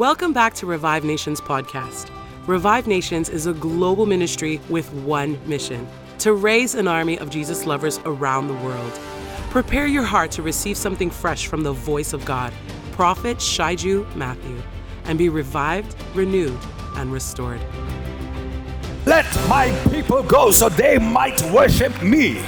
[0.00, 2.08] Welcome back to Revive Nations podcast.
[2.46, 5.86] Revive Nations is a global ministry with one mission
[6.20, 8.92] to raise an army of Jesus lovers around the world.
[9.50, 12.50] Prepare your heart to receive something fresh from the voice of God,
[12.92, 14.62] Prophet Shaiju Matthew,
[15.04, 16.58] and be revived, renewed,
[16.96, 17.60] and restored.
[19.04, 22.40] Let my people go so they might worship me.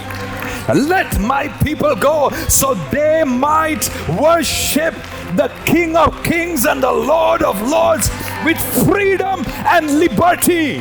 [0.68, 4.94] Let my people go so they might worship
[5.36, 8.10] the King of Kings and the Lord of Lords
[8.44, 10.80] with freedom and liberty.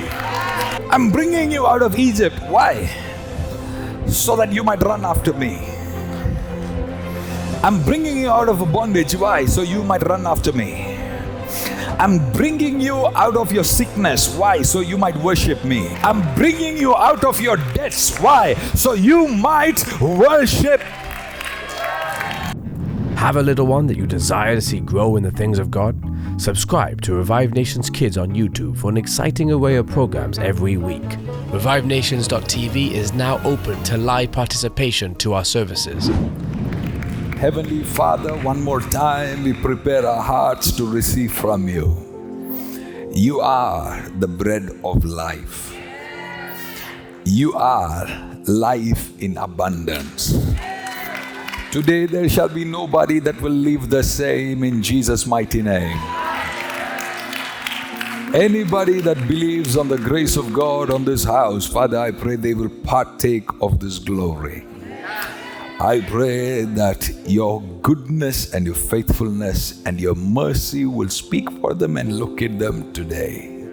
[0.89, 2.35] I'm bringing you out of Egypt.
[2.47, 2.89] Why?
[4.07, 5.67] So that you might run after me.
[7.63, 9.15] I'm bringing you out of bondage.
[9.15, 9.45] Why?
[9.45, 10.90] So you might run after me.
[11.99, 14.35] I'm bringing you out of your sickness.
[14.35, 14.61] Why?
[14.61, 15.87] So you might worship me.
[16.03, 18.17] I'm bringing you out of your debts.
[18.19, 18.55] Why?
[18.75, 20.81] So you might worship.
[23.21, 25.95] Have a little one that you desire to see grow in the things of God?
[26.41, 31.03] Subscribe to Revive Nations Kids on YouTube for an exciting array of programs every week.
[31.51, 36.09] ReviveNations.tv is now open to live participation to our services.
[37.41, 41.97] Heavenly Father, one more time we prepare our hearts to receive from you.
[43.11, 45.75] You are the bread of life.
[47.25, 48.05] You are
[48.45, 50.37] life in abundance.
[51.71, 55.97] Today there shall be nobody that will live the same in Jesus' mighty name.
[58.35, 62.53] Anybody that believes on the grace of God on this house, Father, I pray they
[62.53, 64.67] will partake of this glory.
[65.81, 71.97] I pray that your goodness and your faithfulness and your mercy will speak for them
[71.97, 73.65] and locate them today.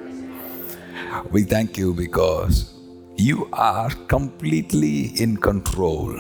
[1.31, 2.73] We thank you because
[3.19, 6.17] you are completely in control.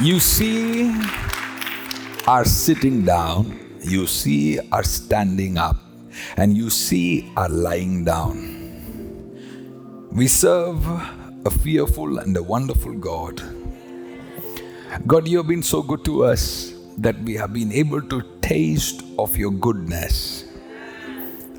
[0.00, 0.94] You see
[2.28, 5.87] are sitting down, you see are standing up
[6.36, 8.58] and you see are lying down.
[10.12, 10.86] We serve
[11.44, 13.42] a fearful and a wonderful God.
[15.06, 19.02] God, you have been so good to us that we have been able to taste
[19.18, 20.44] of your goodness.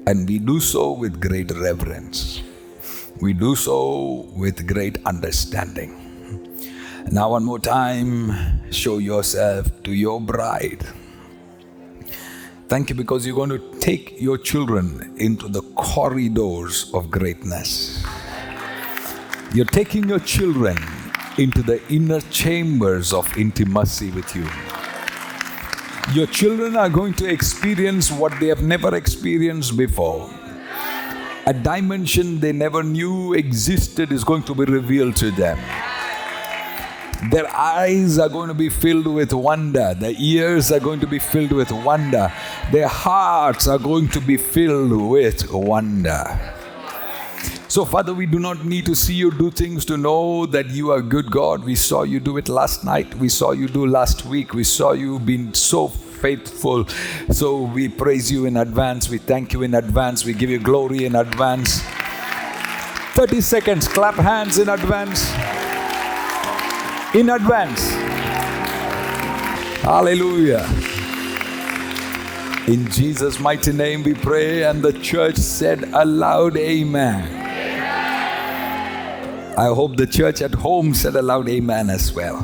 [0.08, 2.42] And we do so with great reverence.
[3.22, 5.96] We do so with great understanding.
[7.12, 10.86] Now, one more time, show yourself to your bride
[12.70, 18.06] Thank you because you're going to take your children into the corridors of greatness.
[19.56, 20.78] You're taking your children
[21.40, 24.48] into the inner chambers of intimacy with you.
[26.14, 30.30] Your children are going to experience what they have never experienced before.
[31.48, 35.58] A dimension they never knew existed is going to be revealed to them.
[37.28, 39.94] Their eyes are going to be filled with wonder.
[39.94, 42.32] Their ears are going to be filled with wonder.
[42.72, 46.56] Their hearts are going to be filled with wonder.
[47.68, 50.92] So, Father, we do not need to see you do things to know that you
[50.92, 51.64] are good God.
[51.64, 53.14] We saw you do it last night.
[53.16, 54.54] We saw you do last week.
[54.54, 56.88] We saw you being so faithful.
[57.32, 59.10] So we praise you in advance.
[59.10, 60.24] We thank you in advance.
[60.24, 61.82] We give you glory in advance.
[63.14, 63.88] 30 seconds.
[63.90, 65.32] Clap hands in advance
[67.14, 67.90] in advance.
[69.82, 70.66] Hallelujah.
[72.68, 77.38] In Jesus' mighty name we pray, and the church said aloud, Amen.
[79.58, 82.38] I hope the church at home said aloud, Amen as well.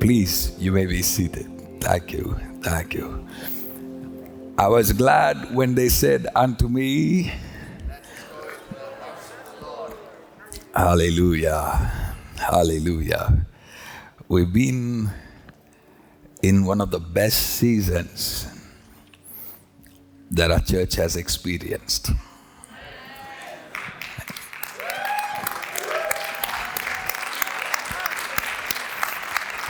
[0.00, 1.48] Please, you may be seated.
[1.80, 2.36] Thank you.
[2.62, 3.24] Thank you.
[4.58, 7.32] I was glad when they said unto me,
[10.74, 11.92] Hallelujah.
[12.36, 13.46] Hallelujah.
[14.26, 15.10] We've been
[16.42, 18.46] in one of the best seasons
[20.30, 22.10] that our church has experienced.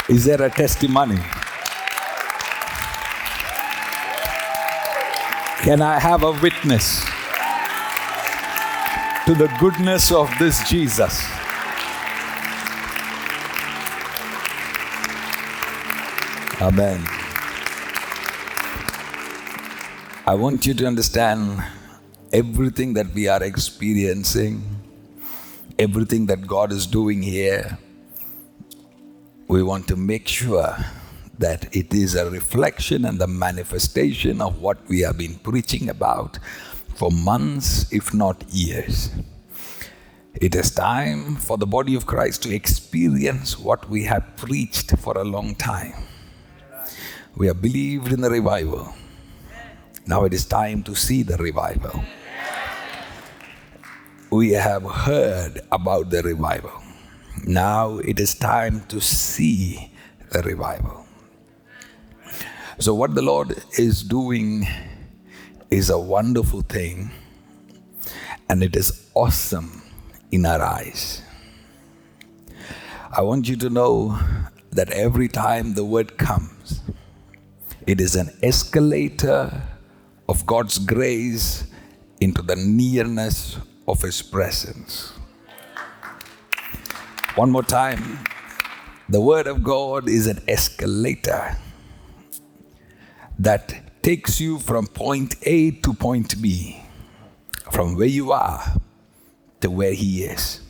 [0.09, 1.19] Is there a testimony?
[5.62, 7.05] Can I have a witness
[9.27, 11.44] to the goodness of this Jesus?
[16.65, 17.07] Amen.
[20.27, 21.63] I want you to understand
[22.33, 24.63] everything that we are experiencing,
[25.79, 27.77] everything that God is doing here.
[29.47, 30.75] We want to make sure
[31.39, 36.39] that it is a reflection and the manifestation of what we have been preaching about
[36.95, 39.11] for months, if not years.
[40.41, 45.19] It is time for the body of Christ to experience what we have preached for
[45.19, 45.93] a long time.
[47.37, 48.95] We have believed in the revival.
[50.07, 52.05] Now it is time to see the revival.
[54.31, 56.71] We have heard about the revival.
[57.45, 59.91] Now it is time to see
[60.31, 61.07] the revival.
[62.79, 64.69] So, what the Lord is doing
[65.71, 67.11] is a wonderful thing
[68.49, 69.83] and it is awesome
[70.31, 71.23] in our eyes.
[73.11, 74.19] I want you to know
[74.71, 76.81] that every time the word comes,
[77.87, 79.63] it is an escalator
[80.29, 81.67] of God's grace
[82.21, 85.13] into the nearness of His presence.
[87.35, 88.21] One more time.
[89.09, 91.57] The Word of God is an escalator
[93.39, 96.81] that takes you from point A to point B,
[97.71, 98.63] from where you are
[99.61, 100.63] to where He is,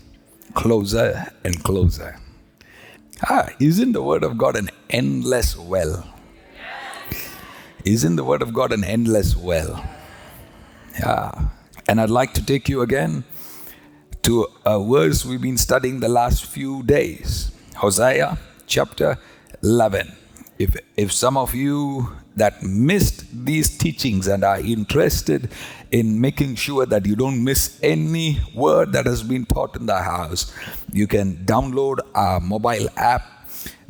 [0.55, 2.19] closer and closer.
[3.23, 6.14] Ah, isn't the Word of God an endless well?
[7.85, 9.85] Isn't the Word of God an endless well?
[10.99, 11.51] Yeah.
[11.87, 13.25] And I'd like to take you again
[14.23, 19.19] to a verse we've been studying the last few days Hosea chapter
[19.63, 20.17] 11.
[20.59, 25.51] If, if some of you that missed these teachings and are interested
[25.91, 29.99] in making sure that you don't miss any word that has been taught in the
[29.99, 30.55] house,
[30.91, 33.34] you can download our mobile app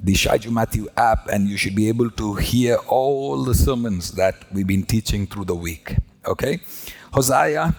[0.05, 4.35] the Shaiju Matthew app, and you should be able to hear all the sermons that
[4.53, 5.97] we've been teaching through the week.
[6.27, 6.61] Okay?
[7.13, 7.75] Hosea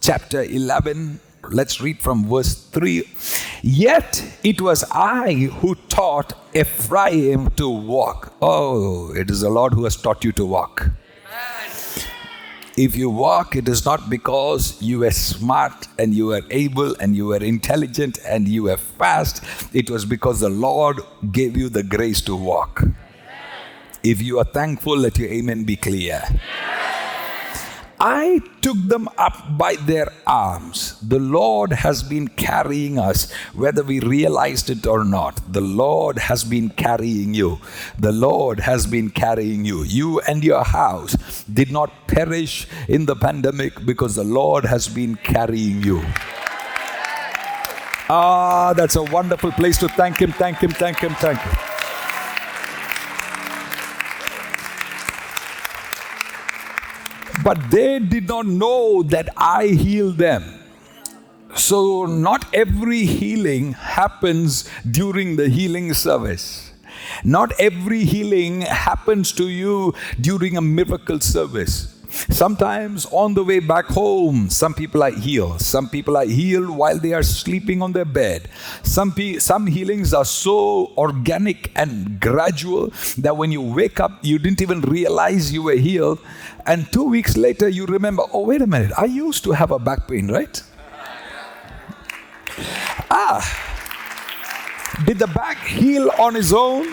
[0.00, 1.20] chapter 11.
[1.48, 3.08] Let's read from verse 3.
[3.62, 8.34] Yet it was I who taught Ephraim to walk.
[8.42, 10.90] Oh, it is the Lord who has taught you to walk.
[12.76, 17.16] If you walk, it is not because you were smart and you were able and
[17.16, 19.42] you were intelligent and you were fast.
[19.74, 21.00] It was because the Lord
[21.32, 22.82] gave you the grace to walk.
[24.02, 26.22] If you are thankful, let your amen be clear.
[28.02, 30.98] I took them up by their arms.
[31.02, 35.52] The Lord has been carrying us, whether we realized it or not.
[35.52, 37.58] The Lord has been carrying you.
[37.98, 39.82] The Lord has been carrying you.
[39.82, 45.16] You and your house did not perish in the pandemic because the Lord has been
[45.16, 46.02] carrying you.
[48.08, 51.69] Ah, that's a wonderful place to thank Him, thank Him, thank Him, thank Him.
[57.50, 60.44] But they did not know that I healed them.
[61.56, 66.70] So, not every healing happens during the healing service.
[67.24, 71.99] Not every healing happens to you during a miracle service.
[72.10, 75.60] Sometimes on the way back home, some people are healed.
[75.60, 78.48] Some people are healed while they are sleeping on their bed.
[78.82, 84.38] Some, pe- some healings are so organic and gradual that when you wake up, you
[84.38, 86.18] didn't even realize you were healed.
[86.66, 89.78] And two weeks later, you remember, oh, wait a minute, I used to have a
[89.78, 90.62] back pain, right?
[93.10, 93.40] Ah,
[95.06, 96.86] did the back heal on its own?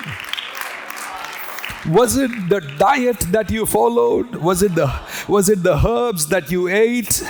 [1.90, 4.36] Was it the diet that you followed?
[4.36, 4.88] Was it the
[5.28, 7.24] was it the herbs that you ate?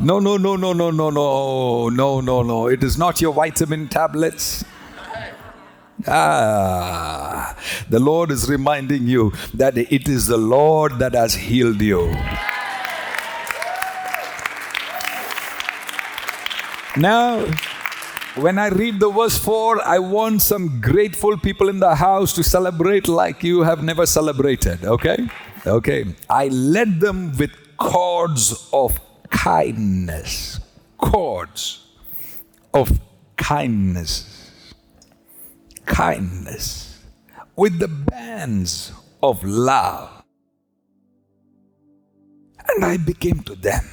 [0.00, 2.66] No, no, no, no, no, no, no, no, no, no.
[2.68, 4.64] It is not your vitamin tablets.
[6.06, 7.54] Ah,
[7.90, 12.10] the Lord is reminding you that it is the Lord that has healed you.
[16.96, 17.44] Now,
[18.36, 22.42] when I read the verse 4, I want some grateful people in the house to
[22.42, 25.28] celebrate like you have never celebrated, okay?
[25.66, 26.14] Okay.
[26.28, 28.98] I led them with cords of
[29.28, 30.60] kindness.
[30.98, 31.86] Cords
[32.72, 33.00] of
[33.36, 34.72] kindness.
[35.84, 37.02] Kindness.
[37.56, 40.22] With the bands of love.
[42.68, 43.84] And I became to them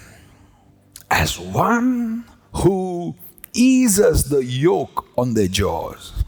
[1.09, 3.15] as one who
[3.53, 6.23] eases the yoke on their jaws.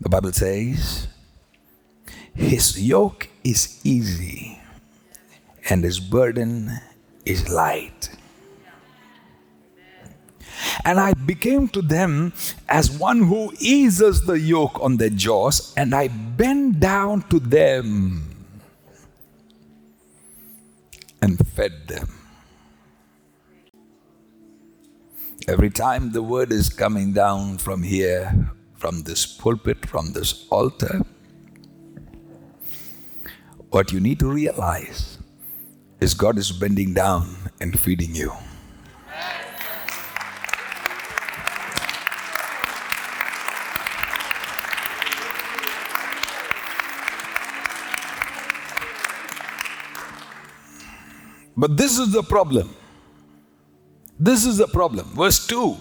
[0.00, 1.08] The Bible says,
[2.36, 4.60] His yoke is easy
[5.68, 6.70] and His burden
[7.24, 8.10] is light.
[10.84, 12.32] And I became to them
[12.68, 18.46] as one who eases the yoke on their jaws, and I bent down to them
[21.20, 22.08] and fed them.
[25.48, 31.02] Every time the word is coming down from here, from this pulpit, from this altar,
[33.70, 35.18] what you need to realize
[36.00, 38.32] is God is bending down and feeding you.
[51.56, 52.74] But this is the problem.
[54.20, 55.06] This is the problem.
[55.14, 55.76] Verse 2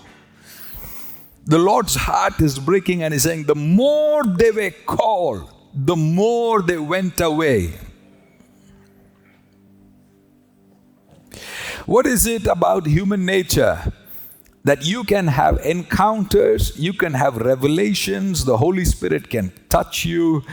[1.46, 6.62] The Lord's heart is breaking, and He's saying, The more they were called, the more
[6.62, 7.74] they went away.
[11.86, 13.92] What is it about human nature?
[14.64, 20.44] That you can have encounters, you can have revelations, the Holy Spirit can touch you,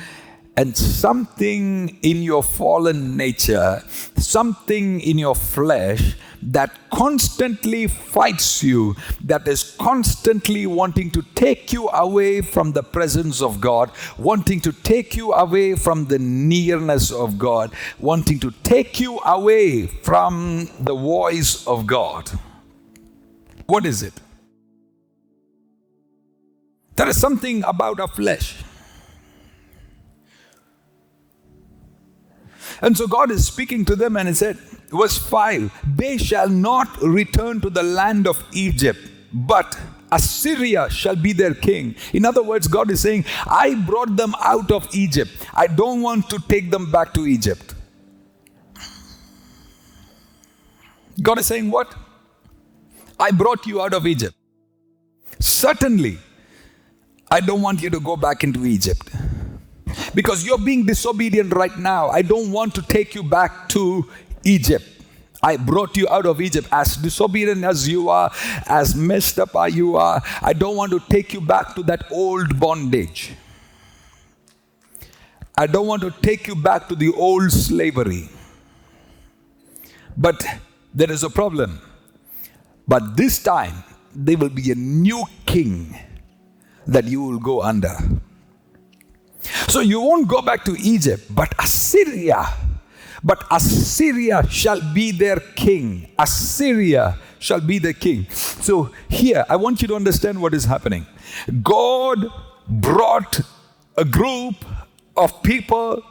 [0.56, 3.82] and something in your fallen nature,
[4.16, 8.94] something in your flesh that constantly fights you,
[9.24, 14.72] that is constantly wanting to take you away from the presence of God, wanting to
[14.72, 20.94] take you away from the nearness of God, wanting to take you away from the
[20.94, 22.28] voice of God.
[23.66, 24.14] What is it?
[26.96, 28.62] There is something about our flesh
[32.82, 34.56] And so God is speaking to them and He said,
[34.90, 38.98] verse 5 They shall not return to the land of Egypt,
[39.32, 39.78] but
[40.10, 41.94] Assyria shall be their king.
[42.12, 45.30] In other words, God is saying, I brought them out of Egypt.
[45.54, 47.74] I don't want to take them back to Egypt.
[51.22, 51.94] God is saying, What?
[53.18, 54.34] I brought you out of Egypt.
[55.38, 56.18] Certainly,
[57.30, 59.08] I don't want you to go back into Egypt
[60.14, 62.08] because you're being disobedient right now.
[62.08, 64.08] I don't want to take you back to
[64.44, 64.84] Egypt.
[65.42, 68.30] I brought you out of Egypt as disobedient as you are,
[68.66, 70.22] as messed up as you are.
[70.40, 73.32] I don't want to take you back to that old bondage.
[75.58, 78.28] I don't want to take you back to the old slavery.
[80.16, 80.44] But
[80.94, 81.80] there is a problem.
[82.86, 83.82] But this time,
[84.14, 85.96] there will be a new king
[86.86, 87.96] that you will go under.
[89.68, 92.46] So you won't go back to Egypt, but Assyria.
[93.24, 96.10] But Assyria shall be their king.
[96.18, 98.28] Assyria shall be their king.
[98.30, 101.06] So here, I want you to understand what is happening.
[101.62, 102.26] God
[102.68, 103.40] brought
[103.96, 104.56] a group
[105.16, 106.02] of people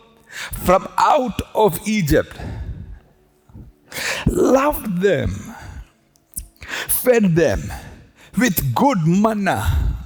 [0.63, 2.37] from out of Egypt,
[4.25, 5.29] loved them,
[6.87, 7.71] fed them
[8.37, 9.97] with good manna,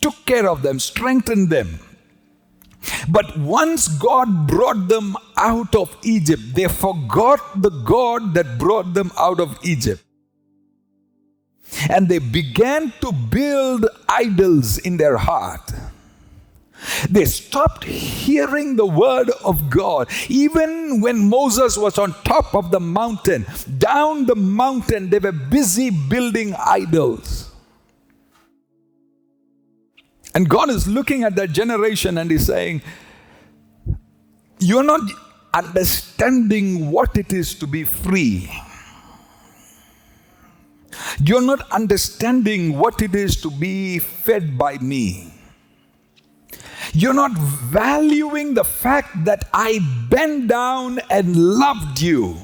[0.00, 1.80] took care of them, strengthened them
[3.08, 9.10] but once God brought them out of Egypt, they forgot the God that brought them
[9.18, 10.02] out of Egypt.
[11.88, 15.72] And they began to build idols in their heart.
[17.08, 20.10] They stopped hearing the word of God.
[20.28, 23.46] Even when Moses was on top of the mountain,
[23.78, 27.53] down the mountain, they were busy building idols.
[30.34, 32.82] And God is looking at that generation and He's saying,
[34.58, 35.00] You're not
[35.52, 38.50] understanding what it is to be free.
[41.20, 45.32] You're not understanding what it is to be fed by me.
[46.92, 52.36] You're not valuing the fact that I bent down and loved you.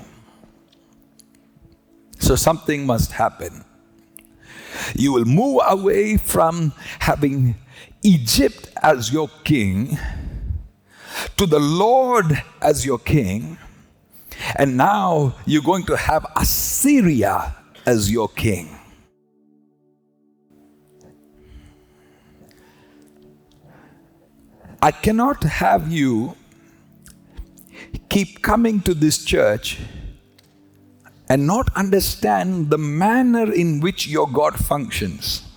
[2.19, 3.65] So something must happen.
[4.95, 7.55] You will move away from having
[8.03, 9.99] Egypt as your king,
[11.37, 13.59] to the Lord as your king,
[14.57, 17.55] and now you're going to have Assyria
[17.85, 18.77] as your king.
[24.83, 26.37] I cannot have you
[28.09, 29.79] keep coming to this church
[31.29, 35.50] and not understand the manner in which your God functions.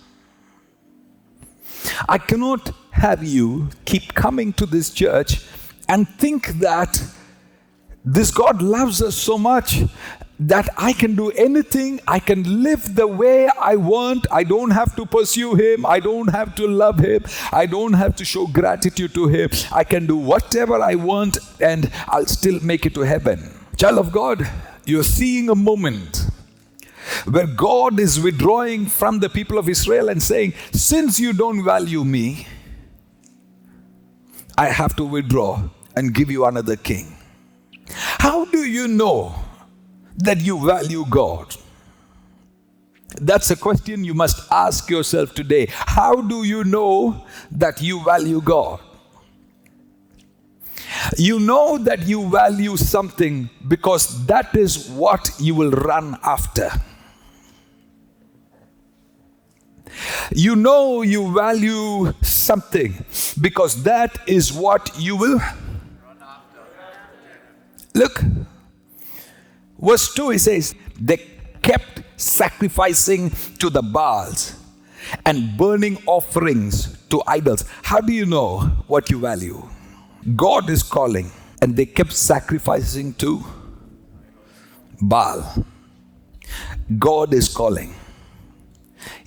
[2.08, 5.46] I cannot have you keep coming to this church
[5.90, 7.02] and think that
[8.06, 9.84] this God loves us so much
[10.40, 14.26] that I can do anything, I can live the way I want.
[14.32, 18.16] I don't have to pursue Him, I don't have to love Him, I don't have
[18.18, 19.50] to show gratitude to Him.
[19.72, 23.52] I can do whatever I want and I'll still make it to heaven.
[23.78, 24.50] Child of God,
[24.86, 26.23] you're seeing a moment
[27.26, 32.04] where God is withdrawing from the people of Israel and saying, Since you don't value
[32.04, 32.48] me,
[34.58, 35.64] I have to withdraw
[35.96, 37.16] and give you another king.
[37.88, 39.36] How do you know
[40.18, 41.56] that you value God?
[43.22, 45.68] That's a question you must ask yourself today.
[45.70, 48.80] How do you know that you value God?
[51.18, 56.72] You know that you value something because that is what you will run after.
[60.32, 63.06] You know you value something
[63.40, 65.42] because that is what you will.
[67.94, 68.24] Look,
[69.84, 71.18] Verse 2, he says, They
[71.62, 74.56] kept sacrificing to the Baals
[75.26, 77.66] and burning offerings to idols.
[77.84, 79.62] How do you know what you value?
[80.38, 81.30] God is calling,
[81.62, 83.44] and they kept sacrificing to
[85.02, 85.66] Baal.
[86.98, 87.94] God is calling,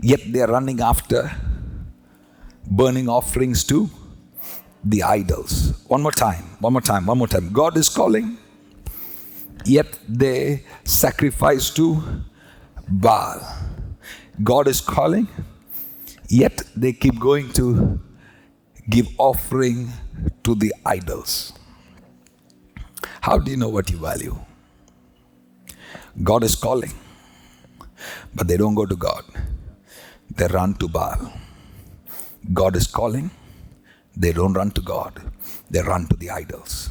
[0.01, 1.31] yet they're running after
[2.71, 3.89] burning offerings to
[4.85, 5.73] the idols.
[5.89, 7.53] One more time, one more time, one more time.
[7.53, 8.39] God is calling,
[9.65, 12.03] yet they sacrifice to
[12.89, 13.41] Baal.
[14.43, 15.29] God is calling,
[16.29, 18.01] yet they keep going to
[18.89, 19.91] give offering
[20.45, 21.53] to the idols.
[23.21, 24.37] How do you know what you value?
[26.23, 26.93] God is calling,
[28.35, 29.25] but they don't go to God.
[30.37, 31.33] They run to Baal.
[32.53, 33.31] God is calling,
[34.17, 35.21] they don't run to God,
[35.71, 36.91] they run to the idols.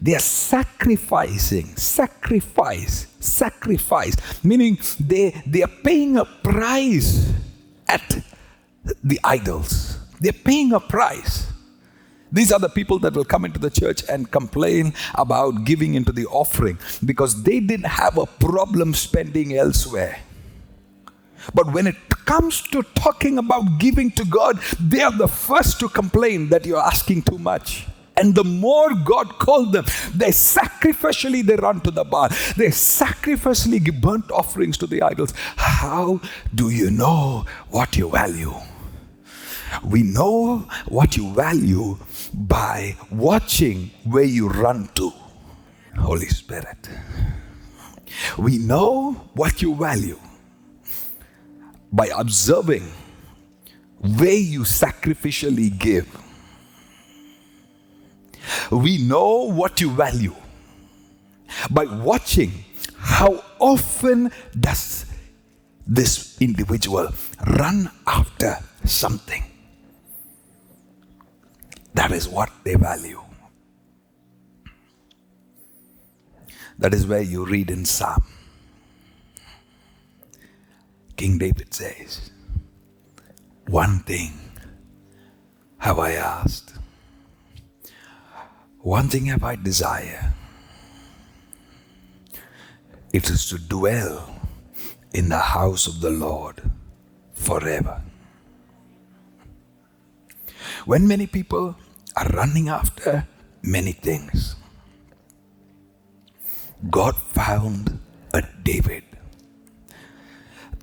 [0.00, 7.32] They are sacrificing, sacrifice, sacrifice, meaning they, they are paying a price
[7.88, 8.24] at
[9.02, 9.98] the idols.
[10.20, 11.46] They're paying a price.
[12.30, 16.12] These are the people that will come into the church and complain about giving into
[16.12, 20.20] the offering because they didn't have a problem spending elsewhere.
[21.54, 25.88] But when it comes to talking about giving to God, they are the first to
[25.88, 27.86] complain that you're asking too much.
[28.16, 32.28] And the more God called them, they sacrificially they run to the Baal.
[32.56, 35.32] They sacrificially give burnt offerings to the idols.
[35.56, 36.20] How
[36.54, 38.54] do you know what you value?
[39.84, 41.98] We know what you value
[42.34, 45.12] by watching where you run to.
[45.96, 46.88] Holy Spirit.
[48.36, 50.18] We know what you value
[51.92, 52.90] by observing
[54.00, 56.08] where you sacrificially give.
[58.70, 60.34] We know what you value
[61.70, 62.52] by watching
[62.96, 65.06] how often does
[65.86, 67.08] this individual
[67.46, 69.44] run after something.
[71.94, 73.22] That is what they value.
[76.78, 78.24] That is where you read in Psalm.
[81.18, 82.30] King David says,
[83.66, 84.38] One thing
[85.78, 86.74] have I asked,
[88.78, 90.32] one thing have I desired.
[93.12, 94.40] It is to dwell
[95.12, 96.62] in the house of the Lord
[97.34, 98.00] forever.
[100.84, 101.74] When many people
[102.14, 103.26] are running after
[103.62, 104.54] many things,
[106.88, 107.98] God found
[108.32, 109.07] a David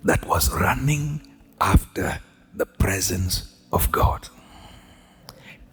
[0.05, 1.21] that was running
[1.59, 2.19] after
[2.55, 4.29] the presence of God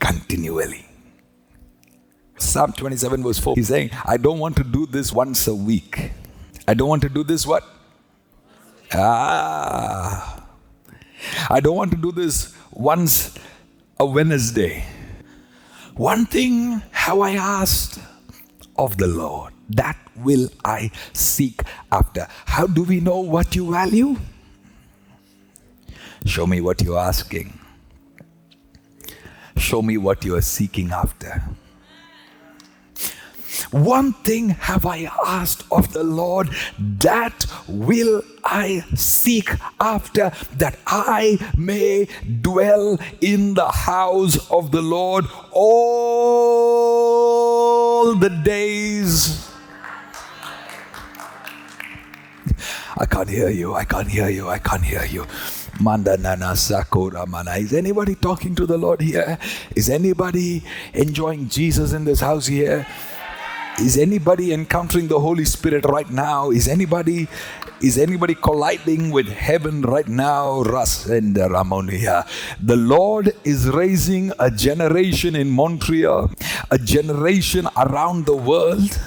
[0.01, 0.85] continually.
[2.39, 6.11] Psalm 27, verse 4, he's saying, I don't want to do this once a week.
[6.67, 7.63] I don't want to do this what?
[8.93, 10.45] Ah.
[11.49, 13.35] I don't want to do this once
[14.01, 14.85] a Wednesday.
[15.95, 18.01] One thing have I asked
[18.77, 22.27] of the Lord, that will I seek after.
[22.47, 24.17] How do we know what you value?
[26.25, 27.59] Show me what you're asking.
[29.57, 31.43] Show me what you are seeking after.
[33.71, 41.39] One thing have I asked of the Lord, that will I seek after, that I
[41.57, 42.09] may
[42.41, 46.75] dwell in the house of the Lord all
[48.15, 49.52] the days.
[52.97, 55.27] I can't hear you, I can't hear you, I can't hear you.
[55.81, 57.53] Manda nana sakura mana.
[57.53, 59.39] Is anybody talking to the Lord here?
[59.75, 62.87] Is anybody enjoying Jesus in this house here?
[63.81, 66.51] Is anybody encountering the Holy Spirit right now?
[66.51, 67.27] Is anybody
[67.83, 70.63] is anybody colliding with heaven right now?
[70.63, 72.25] Ras Ramonia.
[72.63, 76.31] The Lord is raising a generation in Montreal,
[76.71, 79.01] a generation around the world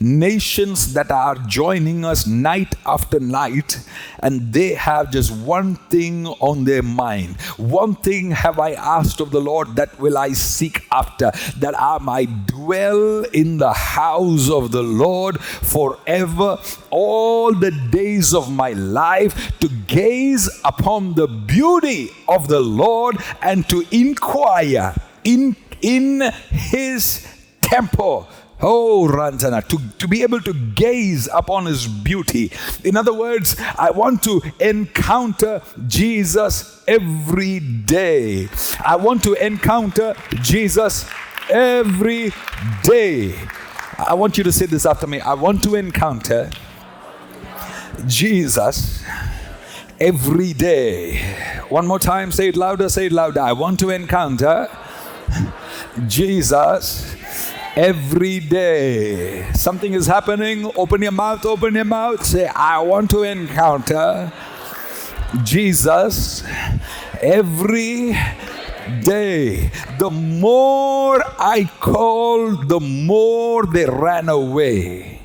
[0.00, 3.78] nations that are joining us night after night,
[4.20, 7.40] and they have just one thing on their mind.
[7.56, 11.98] One thing have I asked of the Lord that will I seek after, that I
[11.98, 16.58] might dwell in the house of the Lord forever,
[16.90, 23.68] all the days of my life, to gaze upon the beauty of the Lord and
[23.68, 27.26] to inquire in, in his
[27.60, 28.28] temple
[28.66, 32.50] Oh, Ranzana, to, to be able to gaze upon his beauty.
[32.82, 38.48] In other words, I want to encounter Jesus every day.
[38.82, 41.06] I want to encounter Jesus
[41.50, 42.32] every
[42.82, 43.34] day.
[43.98, 45.20] I want you to say this after me.
[45.20, 46.48] I want to encounter
[48.06, 49.04] Jesus
[50.00, 51.18] every day.
[51.68, 53.42] One more time, say it louder, say it louder.
[53.42, 54.70] I want to encounter
[56.08, 57.14] Jesus
[57.76, 59.50] every day.
[59.52, 60.70] Something is happening.
[60.76, 62.24] Open your mouth, open your mouth.
[62.24, 64.32] Say, I want to encounter
[65.42, 66.44] Jesus
[67.20, 68.16] every
[69.02, 69.70] day.
[69.98, 75.23] The more I called, the more they ran away.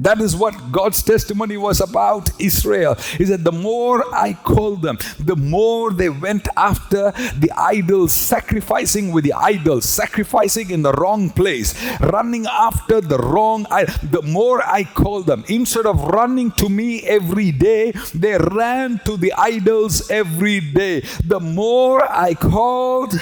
[0.00, 2.94] That is what God's testimony was about Israel.
[2.94, 9.12] He said, The more I called them, the more they went after the idols, sacrificing
[9.12, 13.64] with the idols, sacrificing in the wrong place, running after the wrong.
[13.64, 19.18] the more I called them, instead of running to me every day, they ran to
[19.18, 21.02] the idols every day.
[21.26, 23.20] The more I called,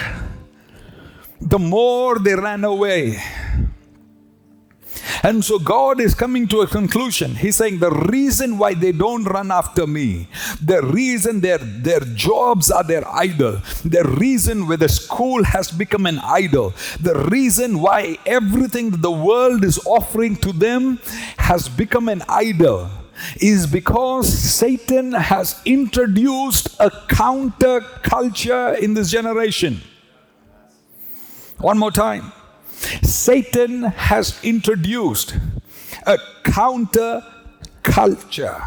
[1.40, 3.18] the more they ran away.
[5.22, 7.34] And so God is coming to a conclusion.
[7.34, 10.28] He's saying the reason why they don't run after me,
[10.62, 16.06] the reason their, their jobs are their idol, the reason where the school has become
[16.06, 20.98] an idol, the reason why everything that the world is offering to them
[21.38, 22.88] has become an idol
[23.40, 29.80] is because Satan has introduced a counter culture in this generation.
[31.58, 32.32] One more time.
[33.02, 35.36] Satan has introduced
[36.06, 37.22] a counter
[37.82, 38.62] culture.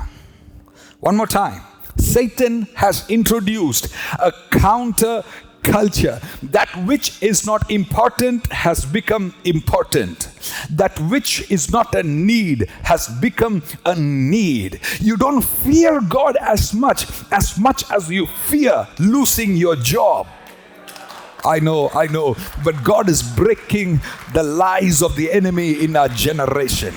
[0.99, 1.61] One more time.
[1.97, 5.23] Satan has introduced a counter
[5.63, 6.19] culture.
[6.43, 10.29] That which is not important has become important.
[10.69, 14.79] That which is not a need has become a need.
[14.99, 20.27] You don't fear God as much as much as you fear losing your job.
[21.45, 22.35] I know, I know.
[22.63, 24.01] But God is breaking
[24.33, 26.93] the lies of the enemy in our generation.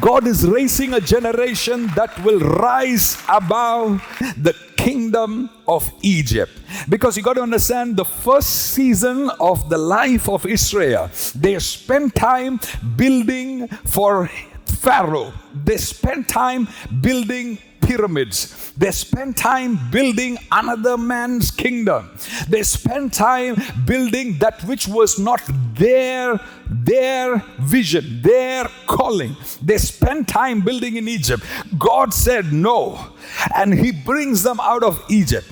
[0.00, 4.02] God is raising a generation that will rise above
[4.36, 6.52] the kingdom of Egypt.
[6.88, 12.14] Because you got to understand the first season of the life of Israel, they spent
[12.14, 12.60] time
[12.96, 14.30] building for
[14.66, 16.68] Pharaoh, they spent time
[17.00, 18.72] building pyramids.
[18.76, 22.10] They spent time building another man's kingdom.
[22.48, 25.40] They spent time building that which was not
[25.74, 29.36] their, their vision, their calling.
[29.62, 31.44] They spent time building in Egypt.
[31.78, 33.12] God said no.
[33.54, 35.46] And He brings them out of Egypt.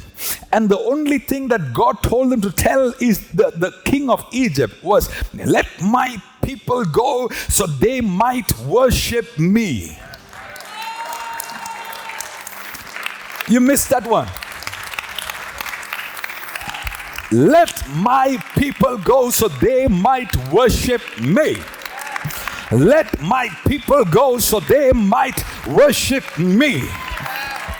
[0.52, 4.24] And the only thing that God told them to tell is the, the king of
[4.32, 9.98] Egypt was, Let my people go so they might worship me.
[13.48, 14.28] You missed that one.
[17.32, 21.56] Let my people go so they might worship me.
[22.70, 26.82] Let my people go so they might worship me.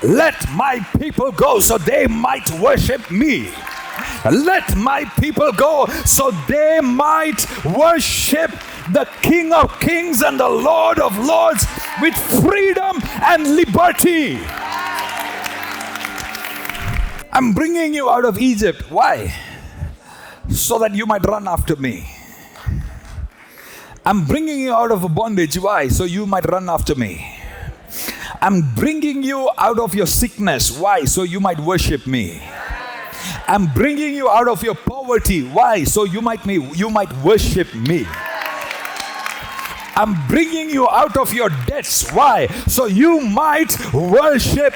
[0.03, 3.51] Let my people go so they might worship me.
[4.25, 8.51] Let my people go so they might worship
[8.91, 11.67] the King of Kings and the Lord of Lords
[12.01, 14.41] with freedom and liberty.
[17.35, 18.91] I'm bringing you out of Egypt.
[18.91, 19.35] Why?
[20.51, 22.07] So that you might run after me.
[24.05, 25.59] I'm bringing you out of bondage.
[25.59, 25.89] Why?
[25.89, 27.25] So you might run after me.
[28.43, 30.77] I'm bringing you out of your sickness.
[30.77, 31.05] Why?
[31.05, 32.43] So you might worship me.
[33.49, 35.49] I'm bringing you out of your poverty.
[35.49, 35.85] Why?
[35.85, 38.05] So you might me, you might worship me.
[39.95, 42.11] I'm bringing you out of your debts.
[42.11, 42.49] Why?
[42.67, 44.75] So you might worship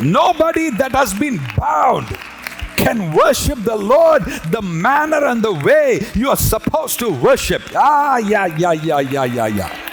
[0.00, 2.06] Nobody that has been bound
[2.76, 7.62] can worship the Lord the manner and the way you are supposed to worship.
[7.74, 9.88] Ah, yeah, yeah, yeah, yeah, yeah, yeah.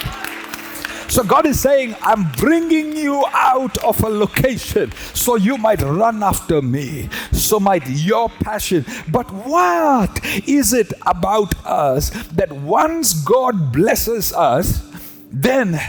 [1.07, 6.21] So God is saying, I'm bringing you out of a location so you might run
[6.21, 8.85] after me, so might your passion.
[9.11, 14.83] But what is it about us that once God blesses us,
[15.31, 15.79] then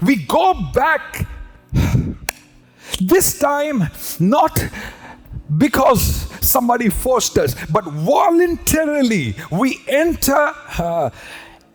[0.00, 1.26] we go back
[3.06, 3.84] this time,
[4.20, 4.58] not
[5.58, 11.10] because somebody forced us, but voluntarily we enter uh,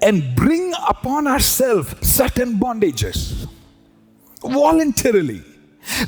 [0.02, 3.48] and bring upon ourselves certain bondages.
[4.42, 5.44] Voluntarily.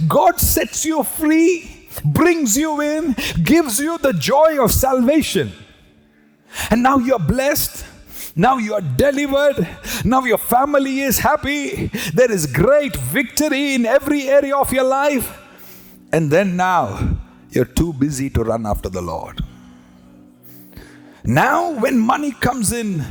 [0.08, 5.52] God sets you free, brings you in, gives you the joy of salvation.
[6.70, 7.86] And now you're blessed
[8.40, 9.68] now you are delivered.
[10.06, 11.88] Now your family is happy.
[12.14, 15.38] There is great victory in every area of your life.
[16.14, 17.18] And then now
[17.50, 19.42] you're too busy to run after the Lord.
[21.26, 23.04] Now, when money comes in,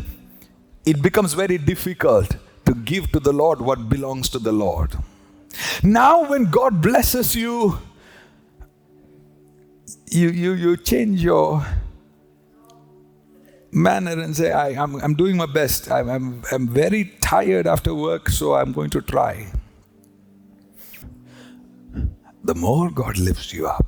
[0.86, 4.96] it becomes very difficult to give to the Lord what belongs to the Lord.
[5.82, 7.78] Now, when God blesses you,
[10.10, 11.66] you, you, you change your
[13.70, 15.90] manner and say, I, am I'm, I'm doing my best.
[15.90, 19.46] I'm, I'm, I'm very tired after work, so I'm going to try.
[22.44, 23.87] The more God lifts you up,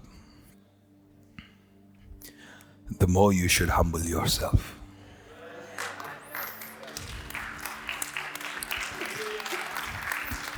[2.98, 4.76] the more you should humble yourself.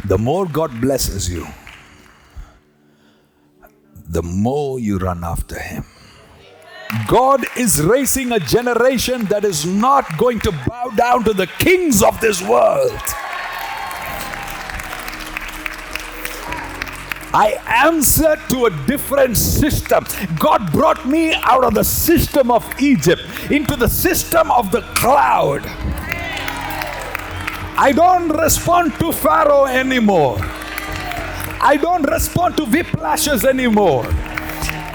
[0.05, 1.47] The more God blesses you,
[4.09, 5.85] the more you run after Him.
[7.09, 12.03] God is raising a generation that is not going to bow down to the kings
[12.03, 13.01] of this world.
[17.35, 20.05] I answer to a different system.
[20.39, 25.63] God brought me out of the system of Egypt into the system of the cloud.
[27.75, 30.37] I don't respond to Pharaoh anymore.
[31.65, 34.05] I don't respond to whiplashes anymore.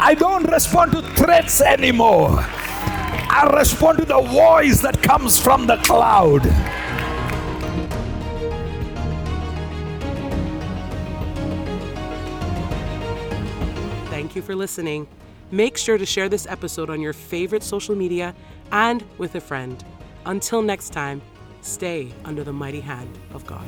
[0.07, 2.29] I don't respond to threats anymore.
[2.39, 6.43] I respond to the voice that comes from the cloud.
[14.09, 15.09] Thank you for listening.
[15.51, 18.33] Make sure to share this episode on your favorite social media
[18.71, 19.83] and with a friend.
[20.25, 21.21] Until next time,
[21.59, 23.65] stay under the mighty hand of God.